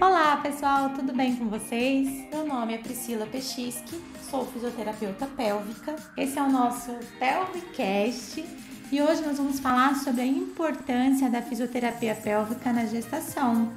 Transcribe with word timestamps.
Olá 0.00 0.36
pessoal, 0.38 0.90
tudo 0.90 1.12
bem 1.12 1.36
com 1.36 1.48
vocês? 1.48 2.08
Meu 2.30 2.46
nome 2.46 2.74
é 2.74 2.78
Priscila 2.78 3.26
Pechisky, 3.26 4.00
sou 4.30 4.46
fisioterapeuta 4.46 5.26
pélvica. 5.26 5.96
Esse 6.16 6.38
é 6.38 6.42
o 6.42 6.50
nosso 6.50 6.92
Pelvicast 7.18 8.44
e 8.90 9.02
hoje 9.02 9.22
nós 9.22 9.38
vamos 9.38 9.60
falar 9.60 9.96
sobre 9.96 10.22
a 10.22 10.26
importância 10.26 11.28
da 11.28 11.42
fisioterapia 11.42 12.14
pélvica 12.14 12.72
na 12.72 12.86
gestação. 12.86 13.72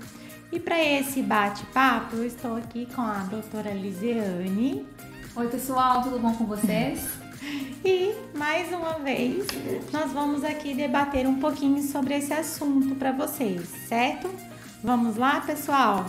E 0.52 0.59
para 0.59 0.82
esse 0.84 1.21
bate-papo, 1.21 2.16
eu 2.16 2.25
estou 2.25 2.55
aqui 2.55 2.88
com 2.93 3.02
a 3.02 3.20
doutora 3.29 3.71
Lisiane. 3.71 4.86
Oi 5.36 5.48
pessoal, 5.50 6.04
tudo 6.04 6.20
bom 6.20 6.34
com 6.34 6.45
vocês? 6.45 7.20
E 7.84 8.14
mais 8.36 8.72
uma 8.74 8.94
vez, 9.00 9.46
nós 9.92 10.12
vamos 10.12 10.44
aqui 10.44 10.74
debater 10.74 11.28
um 11.28 11.40
pouquinho 11.40 11.82
sobre 11.82 12.16
esse 12.16 12.34
assunto 12.34 12.96
para 12.96 13.12
vocês, 13.12 13.68
certo? 13.88 14.30
Vamos 14.84 15.18
lá, 15.18 15.42
pessoal? 15.42 16.05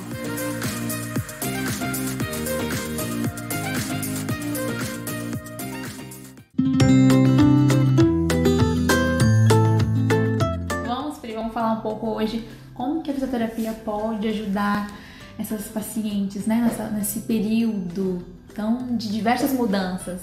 Vamos, 10.86 11.18
Pri, 11.18 11.34
vamos 11.34 11.52
falar 11.52 11.72
um 11.72 11.80
pouco 11.80 12.08
hoje 12.08 12.48
como 12.74 13.02
que 13.02 13.10
a 13.10 13.14
fisioterapia 13.14 13.72
pode 13.84 14.28
ajudar 14.28 14.90
essas 15.38 15.66
pacientes, 15.66 16.46
né, 16.46 16.56
nessa, 16.56 16.90
nesse 16.90 17.20
período 17.20 18.24
tão 18.54 18.96
de 18.96 19.10
diversas 19.10 19.52
mudanças. 19.52 20.20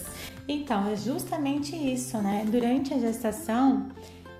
Então, 0.47 0.87
é 0.89 0.95
justamente 0.95 1.75
isso, 1.75 2.17
né? 2.19 2.45
Durante 2.47 2.93
a 2.93 2.99
gestação, 2.99 3.89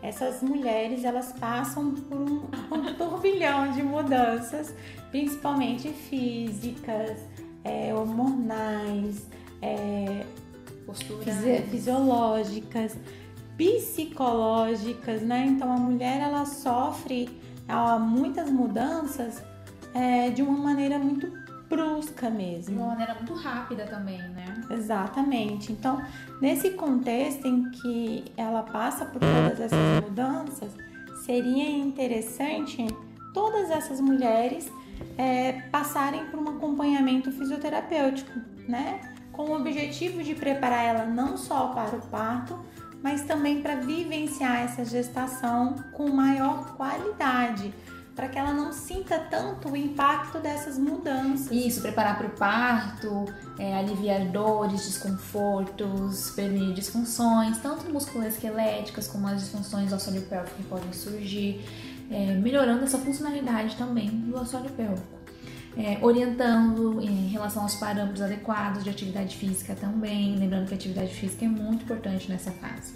essas 0.01 0.41
mulheres 0.41 1.03
elas 1.03 1.33
passam 1.33 1.93
por 1.93 2.17
um, 2.17 2.43
um 2.71 2.93
turbilhão 2.93 3.71
de 3.71 3.81
mudanças, 3.81 4.73
principalmente 5.09 5.89
físicas, 5.89 7.19
é, 7.63 7.93
hormonais, 7.93 9.25
é, 9.61 10.23
fisi 10.93 11.61
fisiológicas, 11.71 12.95
psicológicas, 13.57 15.21
né? 15.21 15.45
Então 15.47 15.71
a 15.71 15.77
mulher 15.77 16.21
ela 16.21 16.45
sofre 16.45 17.29
ó, 17.67 17.97
muitas 17.97 18.49
mudanças 18.49 19.41
é, 19.93 20.29
de 20.29 20.43
uma 20.43 20.57
maneira 20.57 20.99
muito 20.99 21.44
brusca 21.75 22.29
mesmo. 22.29 22.75
De 22.75 22.79
uma 22.79 22.87
maneira 22.87 23.13
muito 23.15 23.33
rápida 23.33 23.85
também, 23.85 24.21
né? 24.29 24.45
Exatamente. 24.69 25.71
Então, 25.71 26.01
nesse 26.41 26.71
contexto 26.71 27.45
em 27.45 27.69
que 27.71 28.25
ela 28.37 28.63
passa 28.63 29.05
por 29.05 29.19
todas 29.19 29.59
essas 29.59 30.03
mudanças, 30.03 30.71
seria 31.25 31.69
interessante 31.69 32.85
todas 33.33 33.69
essas 33.69 33.99
mulheres 33.99 34.71
é, 35.17 35.53
passarem 35.71 36.25
por 36.27 36.39
um 36.39 36.49
acompanhamento 36.49 37.31
fisioterapêutico, 37.31 38.31
né? 38.67 39.01
Com 39.31 39.49
o 39.49 39.55
objetivo 39.55 40.23
de 40.23 40.33
preparar 40.33 40.85
ela 40.85 41.05
não 41.05 41.35
só 41.35 41.67
para 41.67 41.97
o 41.97 42.01
parto, 42.07 42.57
mas 43.03 43.23
também 43.23 43.61
para 43.61 43.75
vivenciar 43.75 44.61
essa 44.61 44.85
gestação 44.85 45.75
com 45.91 46.09
maior 46.09 46.75
qualidade 46.75 47.73
para 48.15 48.29
que 48.29 48.39
ela 48.39 48.53
não 48.53 48.71
sinta 48.71 49.19
tanto 49.19 49.69
o 49.69 49.75
impacto 49.75 50.39
dessas 50.39 50.77
mudanças. 50.77 51.51
Isso, 51.51 51.81
preparar 51.81 52.17
para 52.17 52.27
o 52.27 52.29
parto, 52.29 53.25
é, 53.59 53.77
aliviar 53.77 54.25
dores, 54.27 54.85
desconfortos, 54.85 56.31
prevenir 56.31 56.73
disfunções, 56.73 57.57
tanto 57.57 57.91
musculoesqueléticas 57.91 59.07
como 59.07 59.27
as 59.27 59.41
disfunções 59.41 59.91
assoalho 59.91 60.21
pélvico 60.21 60.55
que 60.55 60.63
podem 60.63 60.93
surgir, 60.93 61.61
é, 62.09 62.33
melhorando 62.35 62.85
essa 62.85 62.97
funcionalidade 62.97 63.75
também 63.75 64.09
do 64.09 64.37
assoalho 64.37 64.69
pélvico. 64.69 65.15
É, 65.77 65.99
orientando 66.01 67.01
em 67.01 67.27
relação 67.27 67.63
aos 67.63 67.75
parâmetros 67.75 68.21
adequados 68.21 68.81
de 68.81 68.89
atividade 68.89 69.35
física 69.35 69.75
também, 69.75 70.37
lembrando 70.37 70.67
que 70.67 70.73
a 70.73 70.77
atividade 70.77 71.13
física 71.13 71.43
é 71.43 71.49
muito 71.49 71.83
importante 71.83 72.31
nessa 72.31 72.49
fase. 72.49 72.93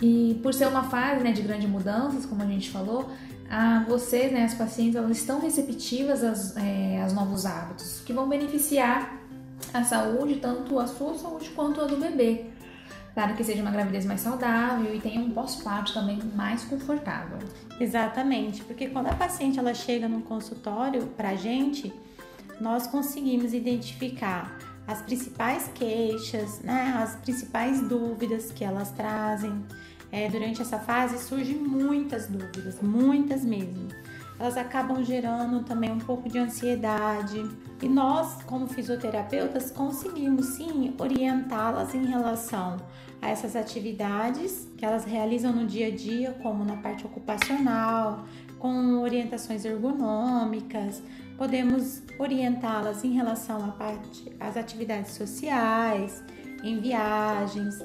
E 0.00 0.40
por 0.42 0.54
ser 0.54 0.68
uma 0.68 0.84
fase 0.84 1.22
né, 1.22 1.32
de 1.32 1.42
grandes 1.42 1.68
mudanças, 1.68 2.24
como 2.24 2.42
a 2.42 2.46
gente 2.46 2.70
falou, 2.70 3.10
a 3.50 3.84
vocês, 3.88 4.32
né, 4.32 4.44
as 4.44 4.54
pacientes, 4.54 4.96
elas 4.96 5.18
estão 5.18 5.40
receptivas 5.40 6.22
aos, 6.22 6.56
é, 6.56 7.00
aos 7.02 7.12
novos 7.12 7.46
hábitos, 7.46 8.02
que 8.04 8.12
vão 8.12 8.28
beneficiar 8.28 9.18
a 9.72 9.84
saúde, 9.84 10.36
tanto 10.36 10.78
a 10.78 10.86
sua 10.86 11.14
saúde 11.14 11.50
quanto 11.50 11.80
a 11.80 11.84
do 11.84 11.96
bebê. 11.96 12.46
Claro 13.14 13.34
que 13.34 13.42
seja 13.42 13.62
uma 13.62 13.70
gravidez 13.70 14.06
mais 14.06 14.20
saudável 14.20 14.94
e 14.94 15.00
tenha 15.00 15.20
um 15.20 15.30
pós-parto 15.30 15.92
também 15.92 16.20
mais 16.36 16.62
confortável. 16.64 17.38
Exatamente, 17.80 18.62
porque 18.62 18.88
quando 18.88 19.08
a 19.08 19.14
paciente 19.14 19.58
ela 19.58 19.74
chega 19.74 20.08
no 20.08 20.20
consultório 20.22 21.06
para 21.16 21.30
a 21.30 21.34
gente, 21.34 21.92
nós 22.60 22.86
conseguimos 22.86 23.52
identificar 23.54 24.56
as 24.86 25.02
principais 25.02 25.70
queixas, 25.74 26.60
né, 26.60 26.94
as 27.02 27.16
principais 27.16 27.80
dúvidas 27.80 28.50
que 28.52 28.64
elas 28.64 28.90
trazem. 28.92 29.64
É, 30.10 30.28
durante 30.28 30.62
essa 30.62 30.78
fase 30.78 31.18
surgem 31.18 31.56
muitas 31.56 32.26
dúvidas, 32.26 32.80
muitas 32.80 33.44
mesmo. 33.44 33.88
Elas 34.38 34.56
acabam 34.56 35.04
gerando 35.04 35.64
também 35.64 35.90
um 35.90 35.98
pouco 35.98 36.28
de 36.28 36.38
ansiedade. 36.38 37.44
E 37.82 37.88
nós, 37.88 38.42
como 38.44 38.66
fisioterapeutas, 38.68 39.70
conseguimos 39.70 40.46
sim 40.46 40.94
orientá-las 40.98 41.94
em 41.94 42.06
relação 42.06 42.76
a 43.20 43.28
essas 43.28 43.56
atividades 43.56 44.68
que 44.76 44.84
elas 44.84 45.04
realizam 45.04 45.52
no 45.52 45.66
dia 45.66 45.88
a 45.88 45.90
dia, 45.90 46.32
como 46.42 46.64
na 46.64 46.76
parte 46.76 47.04
ocupacional, 47.04 48.24
com 48.58 49.00
orientações 49.00 49.64
ergonômicas, 49.64 51.02
podemos 51.36 52.02
orientá-las 52.18 53.04
em 53.04 53.12
relação 53.12 53.64
à 53.64 53.68
parte, 53.68 54.32
às 54.40 54.56
atividades 54.56 55.12
sociais, 55.12 56.22
em 56.62 56.80
viagens, 56.80 57.78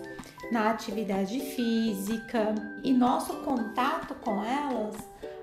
na 0.54 0.70
atividade 0.70 1.40
física. 1.40 2.54
E 2.84 2.94
nosso 2.94 3.34
contato 3.38 4.14
com 4.16 4.44
elas 4.44 4.96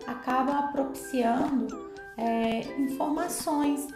acaba 0.06 0.68
propiciando 0.68 1.90
é, 2.16 2.60
informações 2.80 3.88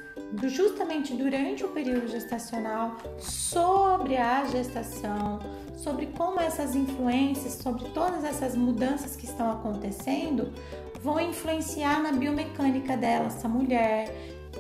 justamente 0.45 1.15
durante 1.15 1.65
o 1.65 1.69
período 1.69 2.09
gestacional 2.09 2.97
sobre 3.19 4.17
a 4.17 4.45
gestação, 4.47 5.39
sobre 5.77 6.07
como 6.07 6.41
essas 6.41 6.75
influências, 6.75 7.55
sobre 7.55 7.85
todas 7.91 8.25
essas 8.25 8.57
mudanças 8.57 9.15
que 9.15 9.27
estão 9.27 9.53
acontecendo 9.53 10.53
vão 11.01 11.21
influenciar 11.21 12.03
na 12.03 12.13
biomecânica 12.13 12.97
dela, 12.97 13.27
essa 13.27 13.49
mulher, 13.49 14.09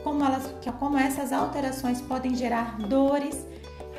como, 0.03 0.23
elas, 0.25 0.55
como 0.79 0.99
essas 0.99 1.33
alterações 1.33 2.01
podem 2.03 2.35
gerar 2.35 2.79
dores 2.79 3.47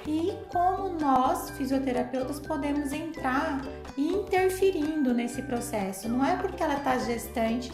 e 0.08 0.38
como 0.50 0.90
nós, 1.00 1.50
fisioterapeutas, 1.52 2.40
podemos 2.40 2.94
entrar 2.94 3.62
interferindo 3.98 5.14
nesse 5.14 5.42
processo. 5.42 6.08
Não 6.08 6.24
é 6.24 6.36
porque 6.36 6.62
ela 6.62 6.76
está 6.76 6.98
gestante 7.00 7.72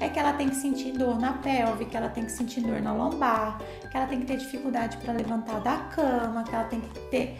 é 0.00 0.08
que 0.08 0.18
ela 0.18 0.32
tem 0.32 0.48
que 0.48 0.56
sentir 0.56 0.92
dor 0.92 1.18
na 1.18 1.34
pelve, 1.34 1.84
que 1.84 1.96
ela 1.96 2.08
tem 2.08 2.24
que 2.24 2.32
sentir 2.32 2.60
dor 2.60 2.80
na 2.80 2.92
lombar, 2.92 3.58
que 3.90 3.96
ela 3.96 4.06
tem 4.06 4.20
que 4.20 4.26
ter 4.26 4.36
dificuldade 4.36 4.96
para 4.98 5.12
levantar 5.12 5.60
da 5.60 5.76
cama, 5.94 6.44
que 6.44 6.54
ela 6.54 6.64
tem 6.64 6.80
que 6.80 7.00
ter 7.10 7.36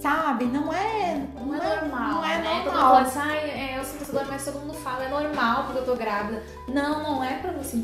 Sabe? 0.00 0.44
Não 0.44 0.72
é. 0.72 1.26
Não, 1.34 1.46
não 1.46 1.54
é, 1.54 1.80
normal. 1.80 2.12
Não 2.12 2.24
é 2.24 2.38
né? 2.38 2.62
normal. 2.64 2.94
Quando 2.94 3.06
assim, 3.06 3.30
é, 3.30 3.78
eu 3.78 3.84
sinto 3.84 4.02
essa 4.02 4.12
dor, 4.12 4.26
mas 4.28 4.44
todo 4.44 4.60
mundo 4.60 4.74
fala, 4.74 5.04
é 5.04 5.08
normal 5.08 5.64
porque 5.64 5.78
eu 5.78 5.84
tô 5.84 5.96
grávida. 5.96 6.42
Não, 6.68 7.02
não 7.02 7.24
é 7.24 7.38
pra 7.38 7.50
você 7.52 7.76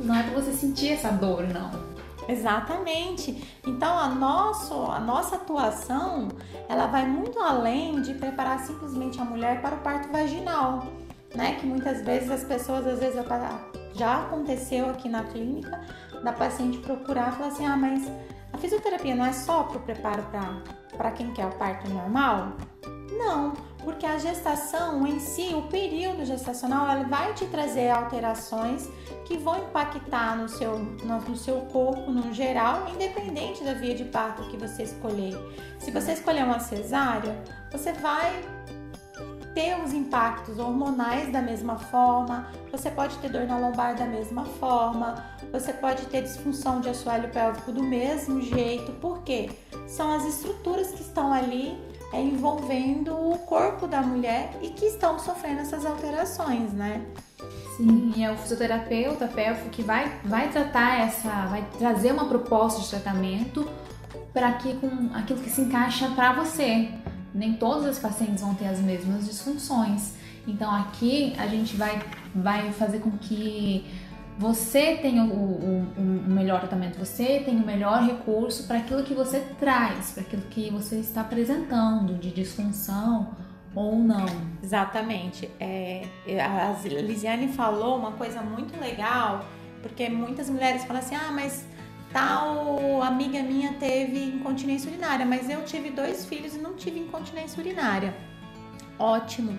não 0.00 0.14
é 0.14 0.22
pra 0.22 0.40
você 0.40 0.52
sentir 0.52 0.92
essa 0.92 1.10
dor, 1.10 1.46
não. 1.48 1.97
Exatamente. 2.28 3.58
Então 3.66 3.98
a, 3.98 4.08
nosso, 4.08 4.74
a 4.84 5.00
nossa 5.00 5.36
atuação 5.36 6.28
ela 6.68 6.86
vai 6.86 7.06
muito 7.06 7.40
além 7.40 8.02
de 8.02 8.12
preparar 8.14 8.60
simplesmente 8.60 9.18
a 9.20 9.24
mulher 9.24 9.62
para 9.62 9.76
o 9.76 9.78
parto 9.78 10.12
vaginal, 10.12 10.86
né? 11.34 11.54
Que 11.54 11.66
muitas 11.66 12.02
vezes 12.02 12.30
as 12.30 12.44
pessoas 12.44 12.86
às 12.86 13.00
vezes 13.00 13.18
já 13.94 14.20
aconteceu 14.20 14.90
aqui 14.90 15.08
na 15.08 15.24
clínica 15.24 15.80
da 16.22 16.32
paciente 16.32 16.78
procurar 16.78 17.32
e 17.32 17.36
falar 17.36 17.48
assim, 17.48 17.64
ah, 17.64 17.76
mas 17.76 18.10
a 18.52 18.58
fisioterapia 18.58 19.14
não 19.14 19.24
é 19.24 19.32
só 19.32 19.62
para 19.62 19.78
o 19.78 19.80
preparo 19.80 20.24
para 20.96 21.10
quem 21.12 21.32
quer 21.32 21.46
o 21.46 21.52
parto 21.52 21.88
normal? 21.88 22.52
Não, 23.10 23.54
porque 23.88 24.04
a 24.04 24.18
gestação 24.18 25.06
em 25.06 25.18
si, 25.18 25.54
o 25.54 25.62
período 25.62 26.22
gestacional, 26.22 26.86
ela 26.90 27.04
vai 27.04 27.32
te 27.32 27.46
trazer 27.46 27.88
alterações 27.88 28.86
que 29.24 29.38
vão 29.38 29.64
impactar 29.64 30.36
no 30.36 30.46
seu, 30.46 30.78
no, 30.78 31.34
seu 31.34 31.62
corpo 31.72 32.10
no 32.10 32.34
geral, 32.34 32.86
independente 32.90 33.64
da 33.64 33.72
via 33.72 33.94
de 33.94 34.04
parto 34.04 34.42
que 34.50 34.58
você 34.58 34.82
escolher. 34.82 35.34
Se 35.78 35.90
você 35.90 36.12
escolher 36.12 36.44
uma 36.44 36.60
cesárea, 36.60 37.42
você 37.72 37.94
vai 37.94 38.38
ter 39.54 39.82
os 39.82 39.94
impactos 39.94 40.58
hormonais 40.58 41.32
da 41.32 41.40
mesma 41.40 41.78
forma, 41.78 42.46
você 42.70 42.90
pode 42.90 43.16
ter 43.20 43.30
dor 43.30 43.46
na 43.46 43.56
lombar 43.56 43.96
da 43.96 44.04
mesma 44.04 44.44
forma, 44.44 45.24
você 45.50 45.72
pode 45.72 46.04
ter 46.08 46.24
disfunção 46.24 46.82
de 46.82 46.90
assoalho 46.90 47.30
pélvico 47.30 47.72
do 47.72 47.82
mesmo 47.82 48.42
jeito, 48.42 48.92
porque 49.00 49.50
são 49.86 50.14
as 50.14 50.26
estruturas 50.26 50.88
que 50.88 51.00
estão 51.00 51.32
ali 51.32 51.87
envolvendo 52.12 53.12
o 53.12 53.38
corpo 53.38 53.86
da 53.86 54.00
mulher 54.00 54.58
e 54.62 54.70
que 54.70 54.86
estão 54.86 55.18
sofrendo 55.18 55.60
essas 55.60 55.84
alterações, 55.84 56.72
né? 56.72 57.04
Sim, 57.76 58.12
e 58.16 58.24
é 58.24 58.32
o 58.32 58.36
fisioterapeuta 58.36 59.28
pélvico 59.28 59.68
que 59.68 59.82
vai, 59.82 60.20
vai 60.24 60.48
tratar 60.50 61.00
essa, 61.00 61.46
vai 61.46 61.64
trazer 61.78 62.12
uma 62.12 62.24
proposta 62.24 62.80
de 62.80 62.88
tratamento 62.88 63.68
para 64.32 64.52
que 64.52 64.74
com 64.74 65.10
aquilo 65.14 65.40
que 65.40 65.50
se 65.50 65.60
encaixa 65.60 66.08
para 66.10 66.32
você. 66.32 66.90
Nem 67.34 67.54
todos 67.54 67.86
os 67.86 67.98
pacientes 67.98 68.40
vão 68.40 68.54
ter 68.54 68.66
as 68.66 68.80
mesmas 68.80 69.26
disfunções. 69.26 70.14
Então 70.46 70.74
aqui 70.74 71.34
a 71.38 71.46
gente 71.46 71.76
vai, 71.76 72.00
vai 72.34 72.72
fazer 72.72 73.00
com 73.00 73.10
que 73.12 73.84
você 74.38 74.96
tenha 75.02 75.24
o, 75.24 75.26
o, 75.26 75.86
o 75.98 76.30
melhor 76.30 76.60
tratamento, 76.60 76.96
você 76.96 77.40
tenha 77.44 77.60
o 77.60 77.66
melhor 77.66 78.04
recurso 78.04 78.68
para 78.68 78.78
aquilo 78.78 79.02
que 79.02 79.12
você 79.12 79.40
traz, 79.58 80.12
para 80.12 80.22
aquilo 80.22 80.42
que 80.42 80.70
você 80.70 81.00
está 81.00 81.22
apresentando 81.22 82.14
de 82.14 82.30
disfunção 82.30 83.34
ou 83.74 83.98
não. 83.98 84.26
Exatamente. 84.62 85.50
É, 85.58 86.02
a 86.40 86.72
Lisiane 87.02 87.48
falou 87.48 87.98
uma 87.98 88.12
coisa 88.12 88.40
muito 88.40 88.78
legal, 88.80 89.44
porque 89.82 90.08
muitas 90.08 90.48
mulheres 90.48 90.84
falam 90.84 91.02
assim: 91.02 91.16
ah, 91.16 91.32
mas 91.32 91.66
tal 92.12 93.02
amiga 93.02 93.42
minha 93.42 93.72
teve 93.72 94.22
incontinência 94.24 94.88
urinária, 94.88 95.26
mas 95.26 95.50
eu 95.50 95.64
tive 95.64 95.90
dois 95.90 96.24
filhos 96.24 96.54
e 96.54 96.58
não 96.58 96.74
tive 96.74 97.00
incontinência 97.00 97.60
urinária. 97.60 98.14
Ótimo. 99.00 99.58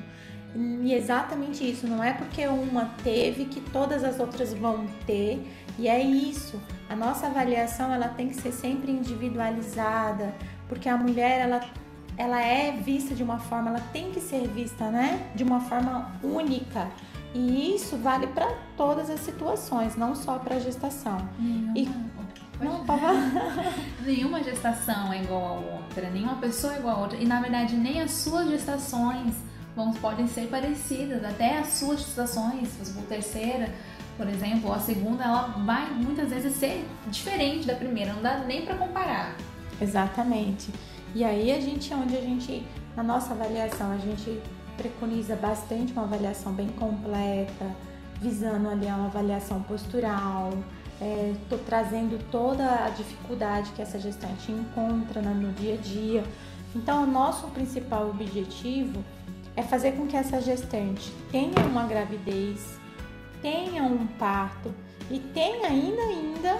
E 0.56 0.94
exatamente 0.94 1.69
isso, 1.69 1.88
não 1.88 2.04
é 2.04 2.13
porque 2.13 2.48
uma 2.48 2.86
teve 3.04 3.46
que 3.46 3.62
todas 3.62 4.04
as 4.04 4.19
outras 4.19 4.54
vão 4.54 4.88
ter, 5.06 5.46
e 5.78 5.88
é 5.88 6.01
isso. 6.01 6.60
A 6.90 6.96
nossa 6.96 7.28
avaliação 7.28 7.94
ela 7.94 8.07
tem 8.07 8.30
que 8.30 8.36
ser 8.36 8.51
sempre 8.51 8.92
individualizada, 8.92 10.34
porque 10.68 10.90
a 10.90 10.98
mulher 10.98 11.40
ela 11.42 11.62
ela 12.18 12.42
é 12.42 12.74
vista 12.74 13.16
de 13.16 13.24
uma 13.24 13.40
forma, 13.40 13.69
ela 13.69 13.80
tem 13.94 14.12
que 14.12 14.19
ser 14.19 14.46
vista, 14.50 14.92
né, 14.92 15.31
de 15.34 15.42
uma 15.42 15.62
forma 15.62 16.12
única. 16.22 16.90
E 17.34 17.74
isso 17.75 17.96
vale 17.96 18.28
para 18.28 18.51
todas 18.75 19.10
as 19.10 19.22
situações, 19.22 19.96
não 19.96 20.13
só 20.13 20.38
para 20.38 20.56
a 20.56 20.60
gestação. 20.60 21.18
Nenhuma, 21.40 21.72
e 21.75 21.90
não, 22.62 22.84
nenhuma 24.04 24.44
gestação 24.44 25.13
é 25.13 25.24
igual 25.24 25.46
a 25.46 25.75
outra, 25.75 26.10
nenhuma 26.10 26.36
pessoa 26.36 26.74
é 26.74 26.80
igual 26.80 26.98
a 26.98 27.00
outra. 27.00 27.18
E 27.18 27.25
na 27.25 27.40
verdade, 27.40 27.78
nem 27.78 28.01
as 28.01 28.12
suas 28.12 28.50
gestações 28.50 29.36
vão, 29.75 29.94
podem 29.94 30.27
ser 30.27 30.48
parecidas, 30.48 31.24
até 31.24 31.60
as 31.60 31.68
suas 31.68 32.00
gestações, 32.00 32.68
se 32.69 32.86
você 32.86 32.94
for 32.94 33.04
terceira, 33.04 33.74
por 34.18 34.27
exemplo, 34.27 34.74
a 34.74 34.80
segunda, 34.80 35.24
ela 35.24 35.48
vai 35.66 35.89
muitas 35.92 36.30
vezes 36.30 36.54
ser 36.56 36.86
diferente 37.07 37.66
da 37.66 37.74
primeira, 37.74 38.13
não 38.13 38.21
dá 38.21 38.39
nem 38.39 38.66
para 38.66 38.75
comparar. 38.75 39.36
Exatamente. 39.81 40.69
E 41.16 41.24
aí 41.24 41.51
a 41.51 41.60
gente, 41.60 41.94
onde 41.94 42.18
a 42.18 42.21
gente, 42.21 42.66
na 42.95 43.04
nossa 43.04 43.33
avaliação, 43.33 43.92
a 43.92 43.98
gente 43.98 44.42
preconiza 44.75 45.36
bastante 45.36 45.94
uma 45.94 46.04
avaliação 46.04 46.51
bem 46.54 46.68
completa, 46.68 47.65
visando 48.22 48.69
ali 48.69 48.88
uma 48.88 49.06
avaliação 49.06 49.62
postural, 49.63 50.51
estou 51.42 51.57
é, 51.57 51.62
trazendo 51.65 52.19
toda 52.30 52.86
a 52.86 52.89
dificuldade 52.89 53.72
que 53.72 53.81
essa 53.81 53.98
gestante 53.98 54.51
encontra 54.51 55.22
no 55.22 55.54
dia 55.54 55.75
a 55.75 55.77
dia. 55.77 56.24
Então, 56.75 57.04
o 57.04 57.07
nosso 57.07 57.48
principal 57.48 58.10
objetivo 58.10 59.04
é 59.60 59.64
fazer 59.64 59.92
com 59.92 60.08
que 60.08 60.16
essa 60.16 60.40
gestante 60.40 61.12
tenha 61.30 61.60
uma 61.70 61.86
gravidez, 61.86 62.80
tenha 63.42 63.84
um 63.84 64.08
parto 64.08 64.74
e 65.12 65.20
tenha 65.20 65.68
ainda 65.68 66.02
ainda 66.02 66.58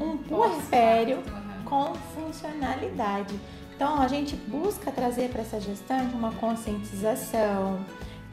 um 0.00 0.16
puerpério 0.16 1.22
com 1.66 1.92
funcionalidade. 2.14 3.38
Então, 3.76 4.00
a 4.00 4.08
gente 4.08 4.34
busca 4.34 4.90
trazer 4.90 5.28
para 5.28 5.42
essa 5.42 5.60
gestante 5.60 6.14
uma 6.14 6.32
conscientização, 6.32 7.84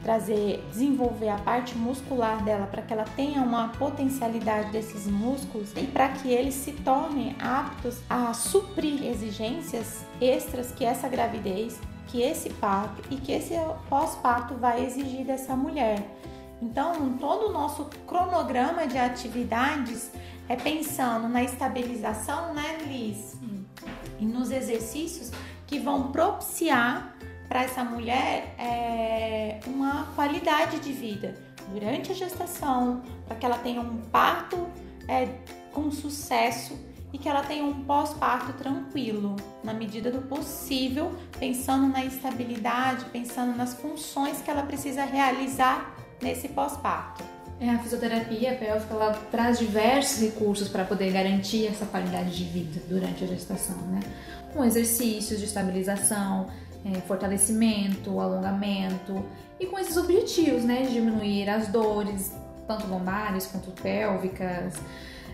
trazer, 0.02 0.64
desenvolver 0.70 1.28
a 1.28 1.36
parte 1.36 1.76
muscular 1.76 2.42
dela 2.42 2.66
para 2.66 2.80
que 2.80 2.94
ela 2.94 3.04
tenha 3.16 3.42
uma 3.42 3.68
potencialidade 3.68 4.72
desses 4.72 5.06
músculos 5.06 5.72
e 5.76 5.86
para 5.86 6.08
que 6.08 6.30
eles 6.30 6.54
se 6.54 6.72
tornem 6.72 7.36
aptos 7.38 8.00
a 8.08 8.32
suprir 8.32 9.04
exigências 9.04 10.06
extras 10.20 10.72
que 10.72 10.86
essa 10.86 11.06
gravidez, 11.06 11.78
que 12.06 12.22
esse 12.22 12.50
parto 12.50 13.02
e 13.10 13.16
que 13.16 13.32
esse 13.32 13.54
pós-parto 13.88 14.54
vai 14.54 14.84
exigir 14.84 15.24
dessa 15.24 15.56
mulher. 15.56 16.02
Então, 16.62 17.16
todo 17.18 17.48
o 17.48 17.52
nosso 17.52 17.84
cronograma 18.06 18.86
de 18.86 18.96
atividades 18.96 20.10
é 20.48 20.56
pensando 20.56 21.28
na 21.28 21.42
estabilização, 21.42 22.54
né, 22.54 22.78
Liz? 22.86 23.36
e 24.18 24.24
nos 24.24 24.50
exercícios 24.50 25.30
que 25.66 25.78
vão 25.78 26.10
propiciar 26.10 27.16
para 27.48 27.62
essa 27.62 27.84
mulher 27.84 28.54
é, 28.58 29.60
uma 29.66 30.06
qualidade 30.14 30.80
de 30.80 30.92
vida 30.92 31.34
durante 31.72 32.12
a 32.12 32.14
gestação, 32.14 33.02
para 33.26 33.36
que 33.36 33.46
ela 33.46 33.58
tenha 33.58 33.80
um 33.80 33.98
parto 34.10 34.66
é, 35.08 35.28
com 35.72 35.90
sucesso 35.90 36.78
e 37.16 37.18
que 37.18 37.30
ela 37.30 37.42
tenha 37.42 37.64
um 37.64 37.82
pós-parto 37.84 38.52
tranquilo, 38.52 39.36
na 39.64 39.72
medida 39.72 40.10
do 40.10 40.20
possível, 40.20 41.10
pensando 41.40 41.88
na 41.88 42.04
estabilidade, 42.04 43.06
pensando 43.06 43.56
nas 43.56 43.72
funções 43.72 44.42
que 44.42 44.50
ela 44.50 44.62
precisa 44.62 45.02
realizar 45.02 45.96
nesse 46.20 46.46
pós-parto. 46.48 47.24
É, 47.58 47.70
a 47.70 47.78
fisioterapia 47.78 48.54
pélvica 48.56 48.92
ela 48.92 49.14
traz 49.30 49.58
diversos 49.58 50.20
recursos 50.20 50.68
para 50.68 50.84
poder 50.84 51.10
garantir 51.10 51.66
essa 51.66 51.86
qualidade 51.86 52.36
de 52.36 52.44
vida 52.44 52.82
durante 52.86 53.24
a 53.24 53.26
gestação, 53.26 53.78
né? 53.86 54.00
Com 54.52 54.62
exercícios 54.62 55.38
de 55.38 55.46
estabilização, 55.46 56.48
é, 56.84 57.00
fortalecimento, 57.00 58.20
alongamento 58.20 59.24
e 59.58 59.64
com 59.64 59.78
esses 59.78 59.96
objetivos, 59.96 60.64
né? 60.64 60.82
De 60.82 60.92
diminuir 60.92 61.48
as 61.48 61.68
dores, 61.68 62.30
tanto 62.68 62.86
lombares 62.88 63.46
quanto 63.46 63.70
pélvicas, 63.80 64.74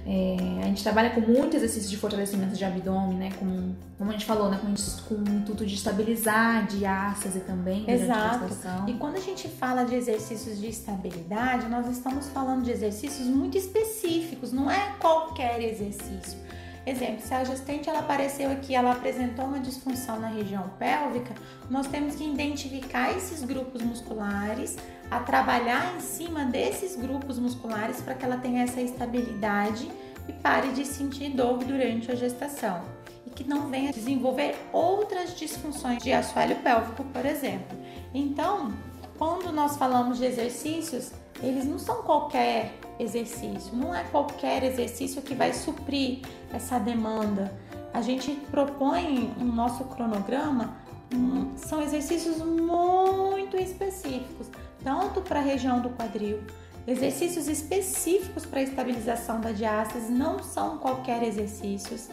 é, 0.04 0.36
a 0.62 0.66
gente 0.66 0.82
trabalha 0.82 1.10
com 1.10 1.20
muito 1.20 1.56
exercício 1.56 1.88
de 1.88 1.96
fortalecimento 1.96 2.56
de 2.56 2.64
abdômen, 2.64 3.16
né? 3.16 3.30
Com, 3.38 3.72
como 3.96 4.10
a 4.10 4.12
gente 4.12 4.24
falou, 4.24 4.50
né? 4.50 4.58
Com, 4.60 4.74
com 5.08 5.30
o 5.30 5.34
intuito 5.34 5.64
de 5.64 5.74
estabilizar 5.74 6.66
diástase 6.66 7.40
também 7.40 7.88
Exato. 7.88 8.46
E 8.88 8.94
quando 8.94 9.16
a 9.16 9.20
gente 9.20 9.48
fala 9.48 9.84
de 9.84 9.94
exercícios 9.94 10.58
de 10.58 10.66
estabilidade, 10.66 11.68
nós 11.68 11.86
estamos 11.88 12.28
falando 12.30 12.64
de 12.64 12.72
exercícios 12.72 13.28
muito 13.28 13.56
específicos, 13.56 14.52
não 14.52 14.70
é 14.70 14.94
qualquer 14.98 15.62
exercício. 15.62 16.38
Exemplo, 16.84 17.20
se 17.20 17.32
a 17.32 17.44
gestante 17.44 17.88
ela 17.88 18.00
apareceu 18.00 18.50
aqui, 18.50 18.74
ela 18.74 18.92
apresentou 18.92 19.44
uma 19.44 19.60
disfunção 19.60 20.18
na 20.18 20.26
região 20.26 20.68
pélvica, 20.78 21.32
nós 21.70 21.86
temos 21.86 22.16
que 22.16 22.24
identificar 22.24 23.16
esses 23.16 23.44
grupos 23.44 23.82
musculares, 23.82 24.76
a 25.08 25.20
trabalhar 25.20 25.94
em 25.96 26.00
cima 26.00 26.44
desses 26.44 26.96
grupos 26.96 27.38
musculares 27.38 28.00
para 28.00 28.14
que 28.14 28.24
ela 28.24 28.38
tenha 28.38 28.64
essa 28.64 28.80
estabilidade 28.80 29.88
e 30.26 30.32
pare 30.32 30.72
de 30.72 30.84
sentir 30.84 31.30
dor 31.30 31.58
durante 31.58 32.10
a 32.10 32.14
gestação 32.14 32.82
e 33.26 33.30
que 33.30 33.44
não 33.44 33.68
venha 33.68 33.92
desenvolver 33.92 34.56
outras 34.72 35.36
disfunções 35.36 36.02
de 36.02 36.12
assoalho 36.12 36.56
pélvico, 36.56 37.04
por 37.04 37.26
exemplo. 37.26 37.76
Então, 38.14 38.72
quando 39.18 39.52
nós 39.52 39.76
falamos 39.76 40.18
de 40.18 40.24
exercícios, 40.24 41.12
eles 41.42 41.64
não 41.64 41.78
são 41.78 42.02
qualquer 42.02 42.72
exercício, 43.02 43.74
não 43.74 43.94
é 43.94 44.04
qualquer 44.04 44.62
exercício 44.62 45.20
que 45.22 45.34
vai 45.34 45.52
suprir 45.52 46.20
essa 46.52 46.78
demanda. 46.78 47.52
A 47.92 48.00
gente 48.00 48.32
propõe 48.50 49.32
no 49.36 49.52
nosso 49.52 49.84
cronograma 49.84 50.76
um, 51.14 51.56
são 51.56 51.82
exercícios 51.82 52.38
muito 52.38 53.56
específicos, 53.56 54.48
tanto 54.82 55.20
para 55.20 55.40
a 55.40 55.42
região 55.42 55.80
do 55.80 55.90
quadril, 55.90 56.40
exercícios 56.86 57.48
específicos 57.48 58.46
para 58.46 58.62
estabilização 58.62 59.40
da 59.40 59.52
diástase, 59.52 60.10
não 60.10 60.42
são 60.42 60.78
qualquer 60.78 61.22
exercícios. 61.22 62.08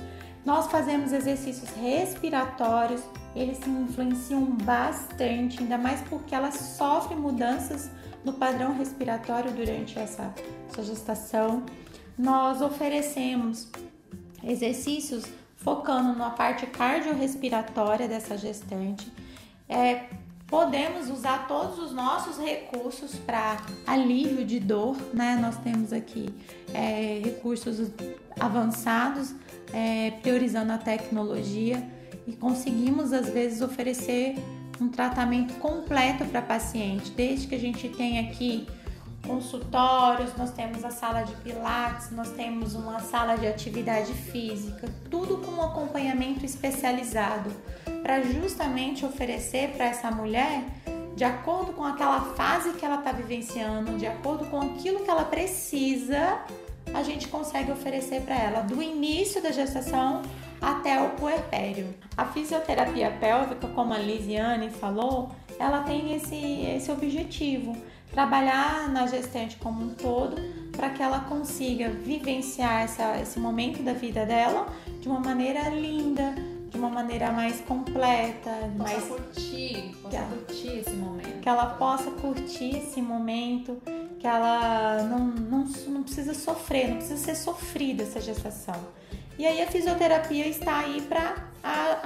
Nós 0.45 0.67
fazemos 0.67 1.11
exercícios 1.11 1.69
respiratórios, 1.71 3.01
eles 3.35 3.57
se 3.57 3.69
influenciam 3.69 4.45
bastante, 4.45 5.59
ainda 5.59 5.77
mais 5.77 6.01
porque 6.01 6.33
elas 6.33 6.55
sofrem 6.55 7.17
mudanças 7.17 7.89
no 8.23 8.33
padrão 8.33 8.77
respiratório 8.77 9.51
durante 9.51 9.97
essa, 9.97 10.33
essa 10.69 10.83
gestação. 10.83 11.63
Nós 12.17 12.61
oferecemos 12.61 13.69
exercícios 14.43 15.25
focando 15.57 16.17
na 16.17 16.29
parte 16.29 16.65
cardiorrespiratória 16.65 18.07
dessa 18.07 18.37
gestante. 18.37 19.11
É, 19.67 20.07
podemos 20.47 21.09
usar 21.09 21.47
todos 21.47 21.77
os 21.77 21.93
nossos 21.93 22.37
recursos 22.37 23.15
para 23.15 23.57
alívio 23.85 24.43
de 24.43 24.59
dor, 24.59 24.97
né? 25.13 25.37
Nós 25.39 25.57
temos 25.57 25.93
aqui 25.93 26.27
é, 26.73 27.21
recursos 27.23 27.91
avançados, 28.39 29.33
é, 29.71 30.11
priorizando 30.21 30.73
a 30.73 30.77
tecnologia 30.77 31.87
e 32.27 32.33
conseguimos 32.33 33.13
às 33.13 33.29
vezes 33.29 33.61
oferecer 33.61 34.35
um 34.79 34.87
tratamento 34.87 35.53
completo 35.55 36.25
para 36.25 36.41
paciente, 36.41 37.11
desde 37.11 37.47
que 37.47 37.55
a 37.55 37.59
gente 37.59 37.89
tem 37.89 38.19
aqui 38.19 38.67
consultórios, 39.27 40.35
nós 40.37 40.51
temos 40.51 40.83
a 40.83 40.89
sala 40.89 41.23
de 41.23 41.33
pilates, 41.37 42.11
nós 42.11 42.31
temos 42.31 42.73
uma 42.73 42.99
sala 42.99 43.35
de 43.35 43.45
atividade 43.45 44.13
física, 44.13 44.87
tudo 45.11 45.37
com 45.37 45.51
um 45.51 45.61
acompanhamento 45.61 46.45
especializado 46.45 47.51
para 48.01 48.21
justamente 48.21 49.05
oferecer 49.05 49.71
para 49.71 49.85
essa 49.85 50.09
mulher 50.09 50.63
de 51.19 51.25
acordo 51.25 51.73
com 51.73 51.83
aquela 51.83 52.21
fase 52.33 52.71
que 52.71 52.85
ela 52.85 52.99
está 52.99 53.11
vivenciando, 53.11 53.97
de 53.97 54.07
acordo 54.07 54.45
com 54.45 54.61
aquilo 54.61 55.01
que 55.03 55.09
ela 55.09 55.25
precisa, 55.25 56.39
a 56.93 57.03
gente 57.03 57.27
consegue 57.27 57.69
oferecer 57.73 58.21
para 58.21 58.35
ela. 58.35 58.61
Do 58.61 58.81
início 58.81 59.43
da 59.43 59.51
gestação 59.51 60.21
até 60.61 61.01
o 61.01 61.09
puerpério. 61.11 61.93
A 62.15 62.25
fisioterapia 62.25 63.11
pélvica, 63.19 63.67
como 63.69 63.93
a 63.93 63.97
Lisiane 63.97 64.69
falou, 64.69 65.31
ela 65.57 65.83
tem 65.83 66.15
esse, 66.15 66.35
esse 66.35 66.91
objetivo, 66.91 67.75
trabalhar 68.11 68.89
na 68.89 69.05
gestante 69.07 69.57
como 69.57 69.83
um 69.83 69.93
todo 69.93 70.35
para 70.71 70.89
que 70.89 71.03
ela 71.03 71.21
consiga 71.21 71.89
vivenciar 71.89 72.83
essa, 72.83 73.19
esse 73.21 73.39
momento 73.39 73.83
da 73.83 73.93
vida 73.93 74.25
dela 74.25 74.67
de 75.01 75.07
uma 75.07 75.19
maneira 75.19 75.69
linda, 75.69 76.33
de 76.69 76.77
uma 76.77 76.89
maneira 76.89 77.31
mais 77.31 77.59
completa, 77.61 78.51
possa 78.77 78.93
mais 78.93 79.03
curtir, 79.05 79.95
possa 80.01 80.17
que 80.17 80.23
curtir 80.23 80.79
esse 80.79 80.91
momento. 80.91 81.41
que 81.41 81.49
ela 81.49 81.65
possa 81.65 82.11
curtir 82.11 82.77
esse 82.77 83.01
momento, 83.01 83.81
que 84.19 84.27
ela 84.27 85.03
não, 85.03 85.19
não, 85.27 85.65
não 85.87 86.03
precisa 86.03 86.33
sofrer, 86.33 86.89
não 86.89 86.97
precisa 86.97 87.17
ser 87.17 87.35
sofrida 87.35 88.03
essa 88.03 88.21
gestação. 88.21 88.79
E 89.39 89.47
aí 89.47 89.61
a 89.61 89.67
fisioterapia 89.67 90.45
está 90.47 90.79
aí 90.79 90.99
para 90.99 91.33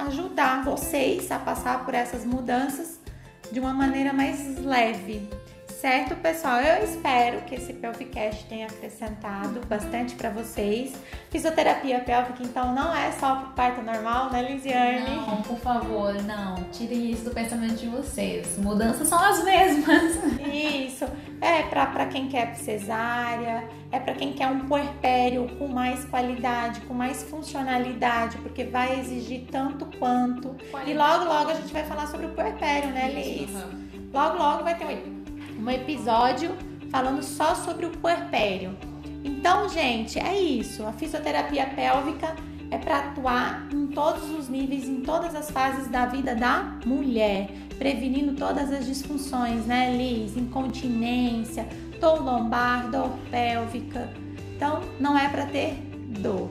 ajudar 0.06 0.64
vocês 0.64 1.32
a 1.32 1.38
passar 1.40 1.84
por 1.84 1.92
essas 1.92 2.24
mudanças 2.24 3.00
de 3.50 3.58
uma 3.58 3.74
maneira 3.74 4.12
mais 4.12 4.64
leve. 4.64 5.28
Certo, 5.84 6.16
pessoal? 6.16 6.62
Eu 6.62 6.82
espero 6.82 7.42
que 7.42 7.56
esse 7.56 7.74
Pelvicast 7.74 8.46
tenha 8.46 8.68
acrescentado 8.68 9.60
bastante 9.68 10.14
para 10.14 10.30
vocês. 10.30 10.94
Fisioterapia 11.28 12.00
pélvica, 12.00 12.42
então, 12.42 12.74
não 12.74 12.96
é 12.96 13.12
só 13.12 13.36
para 13.36 13.48
parto 13.48 13.82
normal, 13.82 14.30
né, 14.30 14.50
Lisiane? 14.50 15.14
Não, 15.14 15.42
por 15.42 15.58
favor, 15.58 16.14
não. 16.22 16.54
Tirem 16.72 17.10
isso 17.10 17.24
do 17.24 17.32
pensamento 17.32 17.74
de 17.74 17.86
vocês. 17.86 18.56
Mudanças 18.56 19.08
são 19.08 19.22
as 19.22 19.44
mesmas. 19.44 20.14
Isso. 20.50 21.04
É 21.42 21.64
para 21.64 22.06
quem 22.06 22.28
quer 22.28 22.54
cesárea, 22.54 23.68
é 23.92 23.98
para 23.98 24.14
quem 24.14 24.32
quer 24.32 24.46
um 24.46 24.60
puerpério 24.60 25.46
com 25.58 25.68
mais 25.68 26.02
qualidade, 26.06 26.80
com 26.80 26.94
mais 26.94 27.24
funcionalidade, 27.24 28.38
porque 28.38 28.64
vai 28.64 29.00
exigir 29.00 29.48
tanto 29.52 29.84
quanto. 29.98 30.56
E 30.86 30.94
logo, 30.94 31.26
logo 31.26 31.50
a 31.50 31.54
gente 31.54 31.74
vai 31.74 31.84
falar 31.84 32.06
sobre 32.06 32.24
o 32.24 32.30
puerpério, 32.30 32.88
né, 32.88 33.10
Liz? 33.10 33.50
Logo, 34.14 34.38
logo 34.38 34.64
vai 34.64 34.78
ter 34.78 34.86
um 34.86 34.90
um 35.64 35.70
episódio 35.70 36.54
falando 36.90 37.22
só 37.22 37.54
sobre 37.54 37.86
o 37.86 37.90
puerpério. 37.90 38.76
Então, 39.24 39.68
gente, 39.68 40.18
é 40.18 40.38
isso. 40.38 40.84
A 40.86 40.92
fisioterapia 40.92 41.66
pélvica 41.66 42.36
é 42.70 42.76
para 42.76 42.98
atuar 42.98 43.68
em 43.72 43.86
todos 43.86 44.30
os 44.30 44.48
níveis, 44.48 44.86
em 44.86 45.00
todas 45.00 45.34
as 45.34 45.50
fases 45.50 45.88
da 45.88 46.04
vida 46.06 46.34
da 46.34 46.76
mulher, 46.84 47.50
prevenindo 47.78 48.34
todas 48.34 48.70
as 48.70 48.84
disfunções, 48.84 49.64
né, 49.64 49.96
Liz? 49.96 50.36
Incontinência, 50.36 51.66
dor 51.98 52.22
lombar, 52.22 52.90
dor 52.90 53.10
pélvica. 53.30 54.10
Então, 54.54 54.82
não 55.00 55.18
é 55.18 55.28
para 55.28 55.46
ter 55.46 55.74
dor. 56.20 56.50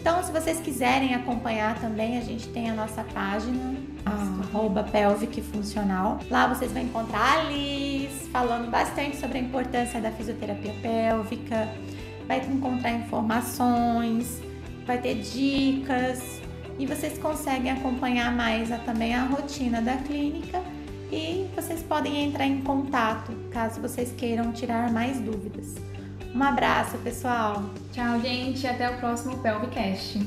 Então, 0.00 0.22
se 0.22 0.32
vocês 0.32 0.60
quiserem 0.60 1.14
acompanhar 1.14 1.78
também, 1.80 2.18
a 2.18 2.20
gente 2.20 2.48
tem 2.48 2.70
a 2.70 2.74
nossa 2.74 3.04
página, 3.04 3.76
arroba 4.04 4.82
pelvic 4.82 5.40
funcional. 5.42 6.18
Lá 6.30 6.46
vocês 6.46 6.72
vão 6.72 6.82
encontrar 6.82 7.40
a 7.40 7.42
Liz 7.44 7.87
falando 8.32 8.70
bastante 8.70 9.16
sobre 9.16 9.38
a 9.38 9.40
importância 9.40 10.00
da 10.00 10.10
fisioterapia 10.10 10.74
pélvica, 10.82 11.68
vai 12.26 12.40
encontrar 12.40 12.92
informações, 12.92 14.40
vai 14.86 14.98
ter 14.98 15.16
dicas 15.16 16.40
e 16.78 16.86
vocês 16.86 17.18
conseguem 17.18 17.70
acompanhar 17.70 18.34
mais 18.34 18.70
a, 18.70 18.78
também 18.78 19.14
a 19.14 19.24
rotina 19.24 19.80
da 19.80 19.96
clínica 19.96 20.62
e 21.10 21.48
vocês 21.56 21.82
podem 21.82 22.24
entrar 22.24 22.46
em 22.46 22.60
contato 22.60 23.32
caso 23.50 23.80
vocês 23.80 24.12
queiram 24.16 24.52
tirar 24.52 24.92
mais 24.92 25.18
dúvidas. 25.20 25.74
Um 26.34 26.42
abraço, 26.42 26.98
pessoal. 26.98 27.64
Tchau, 27.92 28.20
gente. 28.20 28.66
Até 28.66 28.90
o 28.90 28.98
próximo 28.98 29.38
Pelvicast. 29.38 30.18